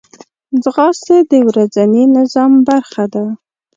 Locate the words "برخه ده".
2.67-3.25